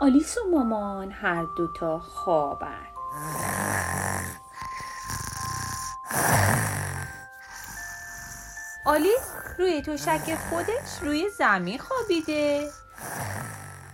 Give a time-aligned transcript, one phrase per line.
[0.00, 2.86] آلیس و مامان هر دوتا خوابن.
[8.86, 12.70] آلیس روی تشک خودش روی زمین خوابیده.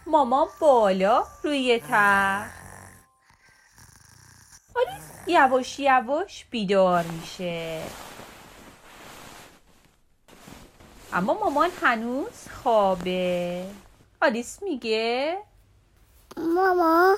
[0.07, 2.51] مامان بالا روی تخت.
[4.77, 7.83] آلیس یواش یواش بیدار میشه.
[11.13, 13.67] اما مامان هنوز خوابه.
[14.23, 15.39] آلیس میگه
[16.41, 17.17] ماما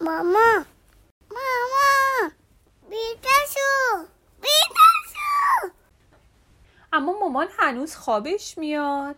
[0.00, 0.64] ماما
[1.30, 2.30] ماما
[2.90, 3.98] بیدار شو
[4.40, 5.68] بیدار شو
[6.92, 9.16] اما مامان هنوز خوابش میاد.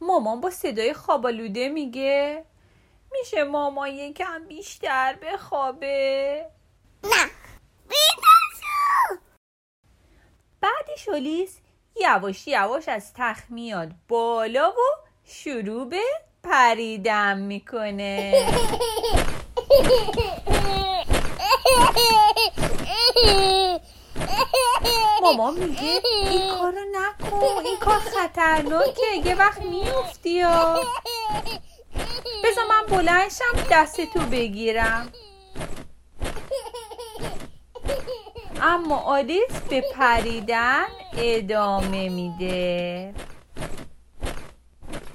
[0.00, 2.44] مامان با صدای خوابالوده میگه
[3.12, 6.46] میشه مامان یکم بیشتر بخوابه.
[7.04, 7.30] نه.
[7.88, 9.16] بیدار شو
[10.60, 11.58] بعدش آلیس
[11.96, 16.02] یواش یواش از تخت میاد بالا و شروع به
[16.44, 18.46] پریدن می‌کنه.
[25.22, 30.80] مامان میگه این کارو نکن این کار خطرناکه یه وقت میفتی یا
[32.44, 35.12] بذار من بلندشم دستتو بگیرم.
[38.60, 40.84] اما آلیس به پریدن
[41.18, 43.14] ادامه میده.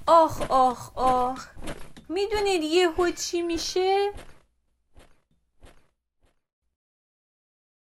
[0.07, 1.47] آخ آخ آخ.
[2.09, 4.13] می‌دونید یهو چی میشه؟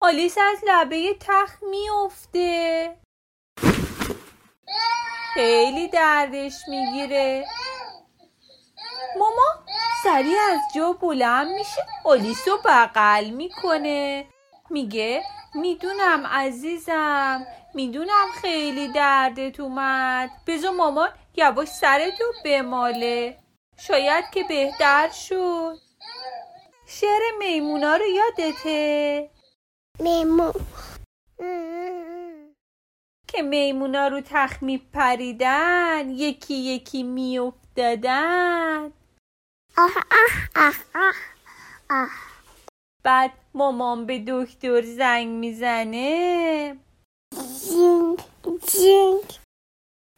[0.01, 2.97] آلیس از لبه تخت میفته
[5.35, 7.47] خیلی دردش می‌گیره.
[9.19, 9.65] ماما
[10.05, 14.27] سریع از جا بلند میشه آلیس رو بغل می‌کنه.
[14.71, 15.23] میگه
[15.55, 17.47] می‌دونم عزیزم.
[17.77, 20.31] می‌دونم خیلی دردت اومد.
[20.47, 23.39] بذار مامان یواش سرتو بماله.
[23.79, 25.77] شاید که بهتر شد.
[26.87, 29.31] شعر میمونا رو یادته؟
[30.01, 30.53] میمون.
[33.29, 38.93] که میمونا رو تخت میپریدن یکی یکی میافتادن.
[39.79, 41.15] آه آه آه آه
[41.91, 42.11] آه.
[43.05, 46.79] بعد مامان به دکتر زنگ می‌زنه.
[47.77, 48.19] جینگ
[48.73, 49.29] جینگ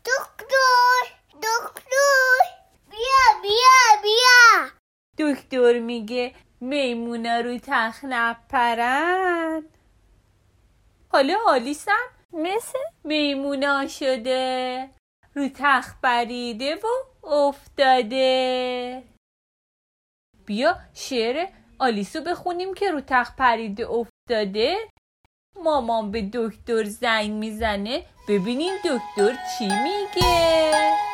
[0.06, 1.04] دکتر
[1.42, 2.44] دکتر
[2.91, 4.70] بیا بیا بیا
[5.19, 9.62] دکتر میگه میمونا رو تخت نپرن.
[11.08, 14.90] حالا آلیسم مثل؟ میمونا شده
[15.34, 16.86] رو تخت پریده و
[17.26, 19.02] افتاده.
[20.46, 21.48] بیا شعر
[21.78, 24.76] آلیسو بخونیم که رو تخت پریده افتاده.
[25.64, 28.03] مامان به دکتر زنگ می‌زنه.
[28.28, 31.07] ببینیم دکتر چی میگه.